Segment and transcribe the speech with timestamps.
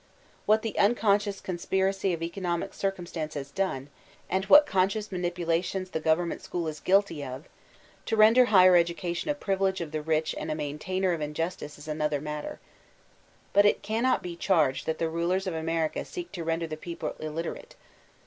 [0.47, 3.89] What the unconscious conspiracy of economic drcmnstance has done,
[4.31, 7.47] and what conscious manipulations the Government school is guilty of,
[8.07, 11.69] to render higher edo calkm a privilege of the rich and a maintainrr of injustic«
[11.69, 12.59] 300 VOLTAISINE D& CLEHtB 18 another matter.
[13.53, 17.13] Bat it cannot be charged that the mlers of America seek to render the peoide
[17.19, 17.75] illiterate.